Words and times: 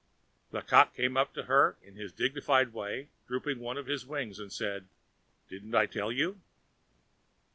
The 0.49 0.63
Cock 0.63 0.95
came 0.95 1.15
up 1.15 1.31
to 1.35 1.43
her 1.43 1.77
in 1.83 1.95
his 1.95 2.11
dignified 2.11 2.73
way, 2.73 3.09
drooped 3.27 3.55
one 3.59 3.77
of 3.77 3.85
his 3.85 4.03
wings, 4.03 4.39
and 4.39 4.51
said: 4.51 4.87
"Didn't 5.47 5.75
I 5.75 5.85
tell 5.85 6.11
you?" 6.11 6.39